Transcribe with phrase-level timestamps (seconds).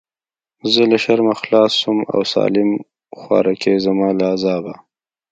[0.71, 2.69] زه له شرمه خلاص سوم او سالم
[3.19, 4.73] خواركى زما له عذابه.